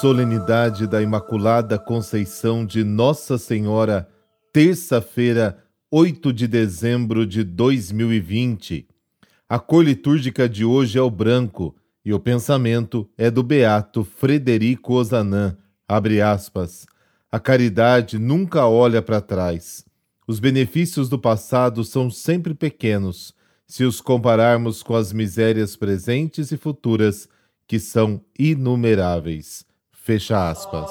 Solenidade 0.00 0.86
da 0.86 1.02
Imaculada 1.02 1.78
Conceição 1.78 2.64
de 2.64 2.82
Nossa 2.82 3.36
Senhora, 3.36 4.08
terça-feira, 4.50 5.62
8 5.90 6.32
de 6.32 6.48
dezembro 6.48 7.26
de 7.26 7.44
2020. 7.44 8.88
A 9.46 9.58
cor 9.58 9.84
litúrgica 9.84 10.48
de 10.48 10.64
hoje 10.64 10.98
é 10.98 11.02
o 11.02 11.10
branco 11.10 11.76
e 12.02 12.14
o 12.14 12.18
pensamento 12.18 13.06
é 13.14 13.30
do 13.30 13.42
beato 13.42 14.02
Frederico 14.02 14.94
Ozanam. 14.94 15.54
Abre 15.86 16.22
aspas. 16.22 16.86
A 17.30 17.38
caridade 17.38 18.18
nunca 18.18 18.66
olha 18.66 19.02
para 19.02 19.20
trás. 19.20 19.84
Os 20.26 20.40
benefícios 20.40 21.10
do 21.10 21.18
passado 21.18 21.84
são 21.84 22.10
sempre 22.10 22.54
pequenos, 22.54 23.34
se 23.66 23.84
os 23.84 24.00
compararmos 24.00 24.82
com 24.82 24.94
as 24.96 25.12
misérias 25.12 25.76
presentes 25.76 26.50
e 26.52 26.56
futuras, 26.56 27.28
que 27.66 27.78
são 27.78 28.24
inumeráveis. 28.38 29.68
Fecha 30.02 30.48
aspas. 30.48 30.90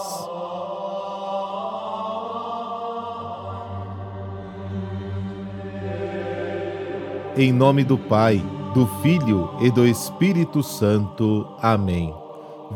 Em 7.35 7.51
nome 7.51 7.83
do 7.83 7.97
Pai, 7.97 8.39
do 8.75 8.85
Filho 9.01 9.49
e 9.61 9.71
do 9.71 9.87
Espírito 9.87 10.61
Santo. 10.61 11.47
Amém. 11.59 12.13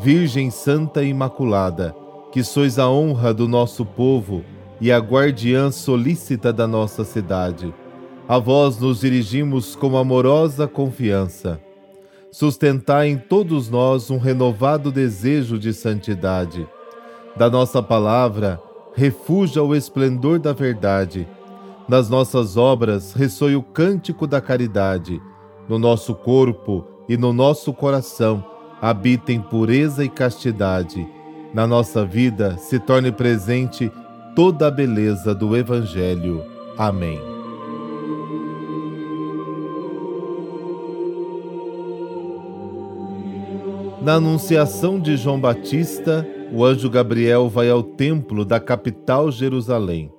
Virgem 0.01 0.49
Santa 0.49 1.03
Imaculada, 1.03 1.95
que 2.31 2.43
sois 2.43 2.79
a 2.79 2.89
honra 2.89 3.31
do 3.31 3.47
nosso 3.47 3.85
povo 3.85 4.43
e 4.81 4.91
a 4.91 4.97
guardiã 4.97 5.69
solícita 5.69 6.51
da 6.51 6.67
nossa 6.67 7.03
cidade, 7.03 7.71
a 8.27 8.39
vós 8.39 8.79
nos 8.79 9.01
dirigimos 9.01 9.75
com 9.75 9.95
amorosa 9.95 10.67
confiança 10.67 11.61
sustentar 12.33 13.05
em 13.05 13.15
todos 13.15 13.69
nós 13.69 14.09
um 14.09 14.17
renovado 14.17 14.91
desejo 14.91 15.59
de 15.59 15.71
santidade. 15.71 16.67
Da 17.37 17.47
nossa 17.47 17.81
palavra, 17.81 18.59
refuja 18.95 19.61
o 19.61 19.75
esplendor 19.75 20.39
da 20.39 20.51
verdade. 20.51 21.27
Nas 21.87 22.09
nossas 22.09 22.57
obras, 22.57 23.13
ressoe 23.13 23.55
o 23.55 23.61
cântico 23.61 24.25
da 24.25 24.41
caridade. 24.41 25.21
No 25.69 25.77
nosso 25.77 26.15
corpo 26.15 26.83
e 27.07 27.15
no 27.15 27.31
nosso 27.31 27.71
coração, 27.71 28.43
habitem 28.81 29.39
pureza 29.39 30.03
e 30.03 30.09
castidade. 30.09 31.07
Na 31.53 31.67
nossa 31.67 32.03
vida, 32.03 32.57
se 32.57 32.79
torne 32.79 33.11
presente 33.11 33.91
toda 34.35 34.67
a 34.69 34.71
beleza 34.71 35.35
do 35.35 35.55
Evangelho. 35.55 36.43
Amém. 36.79 37.32
Na 44.03 44.15
anunciação 44.15 44.99
de 44.99 45.15
João 45.15 45.39
Batista, 45.39 46.27
o 46.51 46.65
anjo 46.65 46.89
Gabriel 46.89 47.47
vai 47.47 47.69
ao 47.69 47.81
templo 47.81 48.43
da 48.43 48.59
capital 48.59 49.31
Jerusalém. 49.31 50.11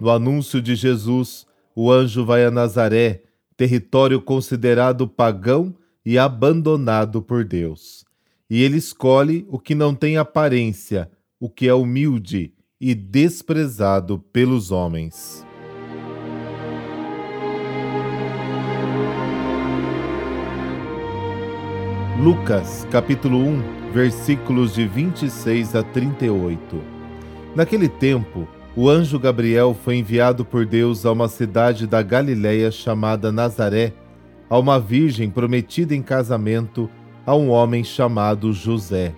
No 0.00 0.08
anúncio 0.08 0.62
de 0.62 0.74
Jesus, 0.74 1.46
o 1.76 1.92
anjo 1.92 2.24
vai 2.24 2.46
a 2.46 2.50
Nazaré, 2.50 3.24
território 3.54 4.18
considerado 4.22 5.06
pagão 5.06 5.74
e 6.06 6.18
abandonado 6.18 7.20
por 7.20 7.44
Deus. 7.44 8.02
E 8.48 8.62
ele 8.62 8.78
escolhe 8.78 9.44
o 9.50 9.58
que 9.58 9.74
não 9.74 9.94
tem 9.94 10.16
aparência, 10.16 11.10
o 11.38 11.50
que 11.50 11.68
é 11.68 11.74
humilde 11.74 12.54
e 12.80 12.94
desprezado 12.94 14.20
pelos 14.32 14.70
homens. 14.70 15.46
Lucas, 22.20 22.84
capítulo 22.90 23.38
1, 23.38 23.92
versículos 23.92 24.74
de 24.74 24.84
26 24.88 25.76
a 25.76 25.84
38. 25.84 26.58
Naquele 27.54 27.88
tempo, 27.88 28.48
o 28.74 28.88
anjo 28.88 29.20
Gabriel 29.20 29.72
foi 29.72 29.98
enviado 29.98 30.44
por 30.44 30.66
Deus 30.66 31.06
a 31.06 31.12
uma 31.12 31.28
cidade 31.28 31.86
da 31.86 32.02
Galiléia 32.02 32.72
chamada 32.72 33.30
Nazaré, 33.30 33.92
a 34.50 34.58
uma 34.58 34.80
virgem 34.80 35.30
prometida 35.30 35.94
em 35.94 36.02
casamento 36.02 36.90
a 37.24 37.36
um 37.36 37.50
homem 37.50 37.84
chamado 37.84 38.52
José. 38.52 39.14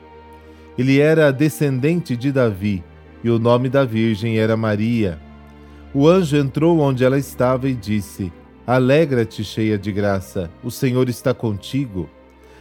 Ele 0.77 1.01
era 1.01 1.33
descendente 1.33 2.15
de 2.15 2.31
Davi 2.31 2.85
e 3.25 3.31
o 3.31 3.39
nome 3.39 3.71
da 3.71 3.83
virgem 3.83 4.39
era 4.39 4.59
Maria. 4.59 5.19
O 5.95 6.07
anjo 6.07 6.37
entrou 6.37 6.79
onde 6.81 7.03
ela 7.03 7.17
estava 7.17 7.67
e 7.67 7.75
disse: 7.75 8.31
Alegra-te, 8.67 9.43
cheia 9.43 9.79
de 9.79 9.91
graça, 9.91 10.51
o 10.63 10.71
Senhor 10.71 11.09
está 11.09 11.33
contigo. 11.33 12.07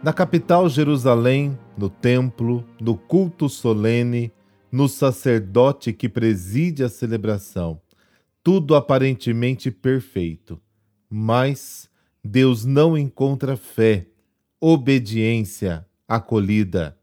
Na 0.00 0.12
capital 0.12 0.68
Jerusalém, 0.68 1.58
no 1.76 1.90
templo, 1.90 2.64
no 2.80 2.96
culto 2.96 3.48
solene, 3.48 4.32
no 4.70 4.88
sacerdote 4.88 5.92
que 5.92 6.08
preside 6.08 6.84
a 6.84 6.88
celebração, 6.88 7.80
tudo 8.40 8.76
aparentemente 8.76 9.72
perfeito. 9.72 10.60
Mas 11.10 11.90
Deus 12.22 12.64
não 12.64 12.96
encontra 12.96 13.56
fé, 13.56 14.06
obediência, 14.60 15.84
acolhida. 16.06 16.96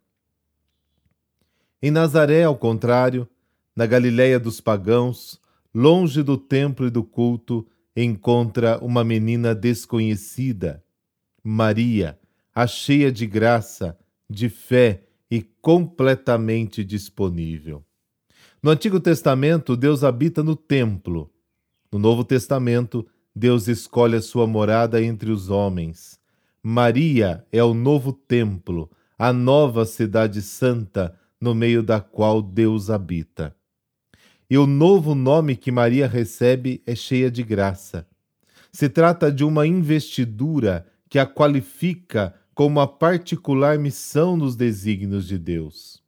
Em 1.82 1.92
Nazaré, 1.92 2.46
ao 2.46 2.56
contrário, 2.56 3.28
na 3.76 3.86
Galiléia 3.86 4.40
dos 4.40 4.62
pagãos, 4.62 5.42
longe 5.74 6.24
do 6.24 6.38
templo 6.38 6.88
e 6.88 6.90
do 6.90 7.04
culto, 7.04 7.68
encontra 7.94 8.80
uma 8.82 9.04
menina 9.04 9.54
desconhecida, 9.54 10.82
Maria 11.44 12.18
a 12.56 12.66
cheia 12.66 13.12
de 13.12 13.28
graça, 13.28 14.00
de 14.30 14.48
fé 14.48 15.04
e 15.30 15.42
completamente 15.42 16.86
disponível. 16.86 17.84
No 18.64 18.72
Antigo 18.72 19.00
Testamento, 19.00 19.76
Deus 19.76 20.06
habita 20.06 20.42
no 20.42 20.56
templo. 20.56 21.30
No 21.92 22.00
Novo 22.00 22.24
Testamento, 22.24 23.06
Deus 23.36 23.68
escolhe 23.68 24.16
a 24.16 24.22
sua 24.22 24.48
morada 24.48 25.04
entre 25.04 25.30
os 25.30 25.50
homens. 25.50 26.18
Maria 26.64 27.46
é 27.52 27.62
o 27.62 27.74
novo 27.74 28.14
templo, 28.14 28.90
a 29.20 29.34
nova 29.34 29.86
cidade 29.86 30.42
santa 30.42 31.14
no 31.40 31.54
meio 31.54 31.84
da 31.84 32.00
qual 32.00 32.42
Deus 32.42 32.90
habita. 32.90 33.54
E 34.50 34.58
o 34.58 34.66
novo 34.66 35.14
nome 35.14 35.56
que 35.56 35.72
Maria 35.72 36.08
recebe 36.08 36.82
é 36.88 36.96
cheia 36.96 37.30
de 37.30 37.44
graça. 37.44 38.08
Se 38.72 38.88
trata 38.88 39.32
de 39.32 39.44
uma 39.44 39.68
investidura 39.68 40.86
que 41.10 41.20
a 41.20 41.26
qualifica 41.26 42.34
com 42.56 42.66
uma 42.66 42.88
particular 42.88 43.78
missão 43.78 44.36
nos 44.36 44.56
desígnios 44.56 45.28
de 45.28 45.38
Deus. 45.38 46.04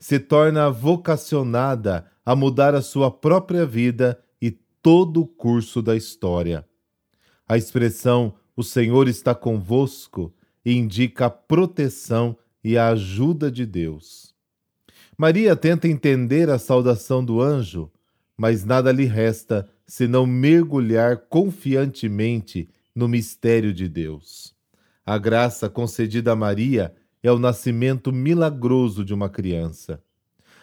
se 0.00 0.20
torna 0.20 0.70
vocacionada 0.70 2.06
a 2.24 2.36
mudar 2.36 2.72
a 2.72 2.80
sua 2.80 3.10
própria 3.10 3.66
vida 3.66 4.16
e 4.40 4.52
todo 4.80 5.22
o 5.22 5.26
curso 5.26 5.82
da 5.82 5.96
história. 5.96 6.64
A 7.48 7.56
expressão 7.56 8.34
o 8.54 8.62
Senhor 8.62 9.08
está 9.08 9.34
convosco 9.34 10.32
indica 10.64 11.26
a 11.26 11.30
proteção 11.30 12.36
e 12.62 12.76
a 12.76 12.88
ajuda 12.88 13.50
de 13.50 13.64
Deus. 13.64 14.34
Maria 15.16 15.56
tenta 15.56 15.88
entender 15.88 16.50
a 16.50 16.58
saudação 16.58 17.24
do 17.24 17.40
anjo, 17.40 17.90
mas 18.36 18.64
nada 18.64 18.92
lhe 18.92 19.04
resta 19.04 19.68
senão 19.86 20.26
mergulhar 20.26 21.16
confiantemente 21.28 22.68
no 22.94 23.08
mistério 23.08 23.72
de 23.72 23.88
Deus. 23.88 24.54
A 25.08 25.16
graça 25.16 25.70
concedida 25.70 26.32
a 26.32 26.36
Maria 26.36 26.94
é 27.22 27.32
o 27.32 27.38
nascimento 27.38 28.12
milagroso 28.12 29.02
de 29.02 29.14
uma 29.14 29.30
criança. 29.30 30.02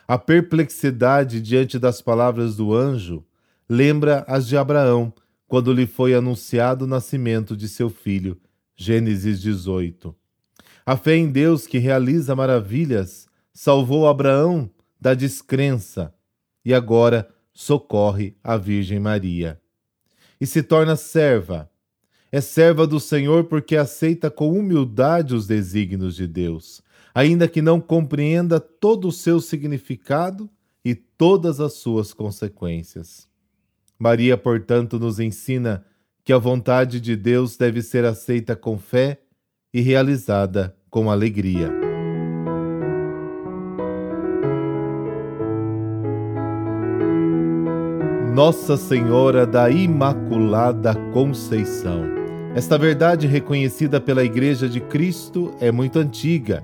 A 0.07 0.19
perplexidade 0.19 1.41
diante 1.41 1.79
das 1.79 1.99
palavras 1.99 2.55
do 2.55 2.71
anjo 2.71 3.25
lembra 3.67 4.23
as 4.27 4.47
de 4.47 4.55
Abraão, 4.55 5.11
quando 5.47 5.73
lhe 5.73 5.87
foi 5.87 6.13
anunciado 6.13 6.85
o 6.85 6.87
nascimento 6.87 7.57
de 7.57 7.67
seu 7.67 7.89
filho. 7.89 8.39
Gênesis 8.75 9.41
18. 9.41 10.15
A 10.85 10.95
fé 10.95 11.15
em 11.15 11.31
Deus 11.31 11.65
que 11.65 11.79
realiza 11.79 12.35
maravilhas 12.35 13.27
salvou 13.51 14.07
Abraão 14.07 14.69
da 15.01 15.15
descrença 15.15 16.13
e 16.63 16.71
agora 16.71 17.27
socorre 17.51 18.37
a 18.43 18.57
Virgem 18.57 18.99
Maria. 18.99 19.59
E 20.39 20.45
se 20.45 20.61
torna 20.61 20.95
serva. 20.95 21.67
É 22.35 22.41
serva 22.41 22.85
do 22.85 22.99
Senhor 22.99 23.45
porque 23.45 23.77
aceita 23.77 24.29
com 24.29 24.51
humildade 24.51 25.33
os 25.33 25.47
desígnios 25.47 26.17
de 26.17 26.27
Deus, 26.27 26.83
ainda 27.13 27.47
que 27.47 27.61
não 27.61 27.79
compreenda 27.79 28.59
todo 28.59 29.07
o 29.07 29.11
seu 29.13 29.39
significado 29.39 30.49
e 30.83 30.93
todas 30.93 31.61
as 31.61 31.75
suas 31.75 32.11
consequências. 32.11 33.29
Maria, 33.97 34.35
portanto, 34.35 34.99
nos 34.99 35.17
ensina 35.17 35.85
que 36.25 36.33
a 36.33 36.37
vontade 36.37 36.99
de 36.99 37.15
Deus 37.15 37.55
deve 37.55 37.81
ser 37.81 38.03
aceita 38.03 38.53
com 38.53 38.77
fé 38.77 39.21
e 39.73 39.79
realizada 39.79 40.75
com 40.89 41.09
alegria. 41.09 41.71
Nossa 48.33 48.75
Senhora 48.75 49.47
da 49.47 49.69
Imaculada 49.69 50.93
Conceição. 51.13 52.24
Esta 52.55 52.77
verdade, 52.77 53.27
reconhecida 53.27 53.99
pela 53.99 54.23
Igreja 54.23 54.69
de 54.69 54.79
Cristo, 54.79 55.53
é 55.59 55.73
muito 55.73 55.99
antiga 55.99 56.63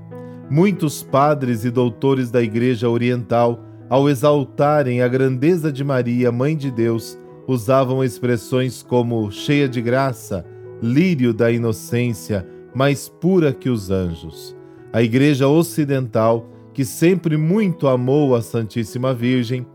Muitos 0.49 1.01
padres 1.01 1.63
e 1.63 1.69
doutores 1.69 2.29
da 2.29 2.41
Igreja 2.41 2.89
Oriental, 2.89 3.63
ao 3.89 4.09
exaltarem 4.09 5.01
a 5.01 5.07
grandeza 5.07 5.71
de 5.71 5.81
Maria, 5.81 6.29
Mãe 6.29 6.57
de 6.57 6.69
Deus, 6.69 7.17
usavam 7.47 8.03
expressões 8.03 8.83
como 8.83 9.31
cheia 9.31 9.67
de 9.67 9.81
graça, 9.81 10.45
lírio 10.81 11.33
da 11.33 11.49
inocência, 11.49 12.45
mais 12.73 13.07
pura 13.07 13.53
que 13.53 13.69
os 13.69 13.89
anjos. 13.89 14.53
A 14.91 15.01
Igreja 15.01 15.47
Ocidental, 15.47 16.49
que 16.73 16.83
sempre 16.83 17.37
muito 17.37 17.87
amou 17.87 18.35
a 18.35 18.41
Santíssima 18.41 19.13
Virgem, 19.13 19.65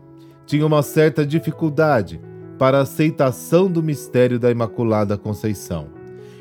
tinha 0.45 0.65
uma 0.65 0.83
certa 0.83 1.25
dificuldade 1.25 2.21
para 2.59 2.77
a 2.77 2.81
aceitação 2.81 3.67
do 3.67 3.81
mistério 3.81 4.37
da 4.37 4.51
Imaculada 4.51 5.17
Conceição. 5.17 5.96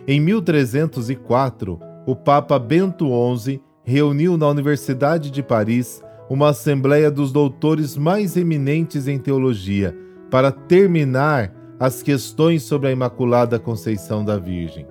Em 0.08 0.20
1304, 0.20 1.80
o 2.06 2.14
Papa 2.14 2.60
Bento 2.60 3.08
XI 3.36 3.60
reuniu 3.82 4.36
na 4.36 4.46
Universidade 4.48 5.32
de 5.32 5.42
Paris 5.42 6.00
uma 6.30 6.50
assembleia 6.50 7.10
dos 7.10 7.32
doutores 7.32 7.96
mais 7.96 8.36
eminentes 8.36 9.08
em 9.08 9.18
teologia 9.18 9.96
para 10.30 10.52
terminar 10.52 11.52
as 11.80 12.04
questões 12.04 12.62
sobre 12.62 12.88
a 12.88 12.92
Imaculada 12.92 13.58
Conceição 13.58 14.24
da 14.24 14.38
Virgem. 14.38 14.86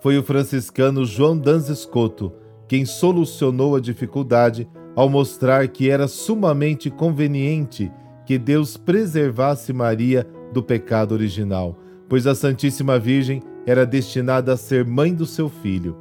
Foi 0.00 0.18
o 0.18 0.22
franciscano 0.22 1.04
João 1.04 1.38
Danzescoto 1.38 2.32
quem 2.66 2.84
solucionou 2.84 3.76
a 3.76 3.80
dificuldade 3.80 4.68
ao 4.96 5.08
mostrar 5.08 5.68
que 5.68 5.88
era 5.88 6.08
sumamente 6.08 6.90
conveniente 6.90 7.90
que 8.26 8.36
Deus 8.36 8.76
preservasse 8.76 9.72
Maria 9.72 10.26
do 10.52 10.60
pecado 10.60 11.12
original, 11.12 11.78
pois 12.08 12.26
a 12.26 12.34
Santíssima 12.34 12.98
Virgem 12.98 13.40
era 13.66 13.86
destinada 13.86 14.52
a 14.52 14.56
ser 14.56 14.84
mãe 14.84 15.14
do 15.14 15.26
seu 15.26 15.48
filho. 15.48 15.96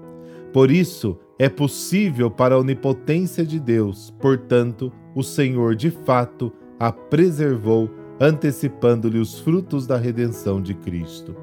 Por 0.53 0.71
isso, 0.71 1.17
é 1.37 1.47
possível 1.47 2.29
para 2.29 2.55
a 2.55 2.59
onipotência 2.59 3.45
de 3.45 3.59
Deus, 3.59 4.13
portanto, 4.19 4.91
o 5.15 5.23
Senhor 5.23 5.75
de 5.75 5.89
fato 5.89 6.51
a 6.79 6.91
preservou, 6.91 7.89
antecipando-lhe 8.19 9.19
os 9.19 9.39
frutos 9.39 9.87
da 9.87 9.97
redenção 9.97 10.61
de 10.61 10.73
Cristo. 10.73 11.35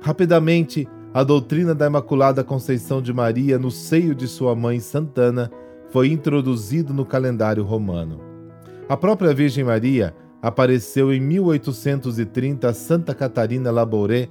Rapidamente, 0.00 0.88
a 1.12 1.24
doutrina 1.24 1.74
da 1.74 1.86
Imaculada 1.86 2.44
Conceição 2.44 3.00
de 3.00 3.12
Maria 3.12 3.58
no 3.58 3.70
seio 3.70 4.14
de 4.14 4.28
sua 4.28 4.54
mãe 4.54 4.78
Santana 4.78 5.50
foi 5.90 6.08
introduzido 6.08 6.92
no 6.92 7.04
calendário 7.04 7.64
romano. 7.64 8.20
A 8.88 8.96
própria 8.96 9.32
Virgem 9.32 9.64
Maria 9.64 10.14
apareceu 10.42 11.12
em 11.12 11.20
1830 11.20 12.68
a 12.68 12.74
Santa 12.74 13.14
Catarina 13.14 13.70
Labouré 13.70 14.28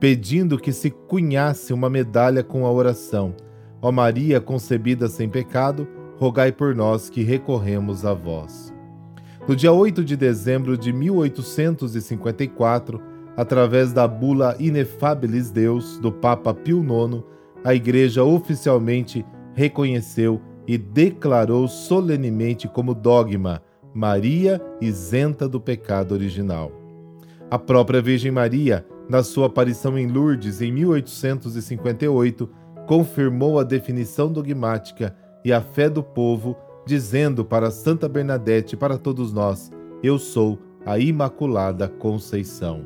pedindo 0.00 0.58
que 0.58 0.72
se 0.72 0.90
cunhasse 0.90 1.72
uma 1.72 1.90
medalha 1.90 2.42
com 2.42 2.66
a 2.66 2.72
oração 2.72 3.34
Ó 3.80 3.92
Maria 3.92 4.40
concebida 4.40 5.06
sem 5.06 5.28
pecado, 5.28 5.86
rogai 6.16 6.50
por 6.50 6.74
nós 6.74 7.08
que 7.08 7.22
recorremos 7.22 8.04
a 8.04 8.12
vós. 8.12 8.74
No 9.46 9.54
dia 9.54 9.72
8 9.72 10.04
de 10.04 10.16
dezembro 10.16 10.76
de 10.76 10.92
1854, 10.92 13.00
através 13.36 13.92
da 13.92 14.08
bula 14.08 14.56
Inefabilis 14.58 15.52
Deus 15.52 16.00
do 16.00 16.10
Papa 16.10 16.52
Pio 16.52 16.82
IX, 16.82 17.22
a 17.64 17.72
Igreja 17.72 18.24
oficialmente 18.24 19.24
reconheceu 19.54 20.40
e 20.66 20.76
declarou 20.76 21.68
solenemente 21.68 22.66
como 22.66 22.94
dogma 22.94 23.62
Maria 23.94 24.60
isenta 24.80 25.48
do 25.48 25.60
pecado 25.60 26.12
original. 26.12 26.72
A 27.48 27.58
própria 27.58 28.02
Virgem 28.02 28.32
Maria, 28.32 28.84
na 29.08 29.22
sua 29.22 29.46
aparição 29.46 29.98
em 29.98 30.06
Lourdes 30.06 30.60
em 30.60 30.70
1858, 30.70 32.48
confirmou 32.86 33.58
a 33.58 33.64
definição 33.64 34.32
dogmática 34.32 35.16
e 35.44 35.52
a 35.52 35.60
fé 35.60 35.88
do 35.88 36.02
povo, 36.02 36.56
dizendo 36.86 37.44
para 37.44 37.70
Santa 37.70 38.08
Bernadette 38.08 38.74
e 38.74 38.78
para 38.78 38.98
todos 38.98 39.32
nós: 39.32 39.70
Eu 40.02 40.18
sou 40.18 40.58
a 40.84 40.98
Imaculada 40.98 41.88
Conceição. 41.88 42.84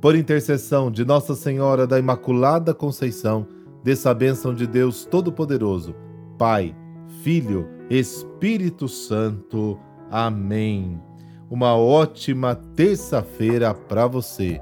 Por 0.00 0.14
intercessão 0.14 0.90
de 0.90 1.04
Nossa 1.04 1.34
Senhora 1.34 1.86
da 1.86 1.98
Imaculada 1.98 2.72
Conceição, 2.72 3.46
dessa 3.82 4.12
bênção 4.14 4.54
de 4.54 4.66
Deus 4.66 5.04
Todo-Poderoso, 5.04 5.94
Pai, 6.36 6.74
Filho, 7.22 7.68
Espírito 7.90 8.88
Santo. 8.88 9.78
Amém. 10.10 11.00
Uma 11.50 11.76
ótima 11.76 12.54
terça-feira 12.54 13.72
para 13.72 14.06
você. 14.06 14.60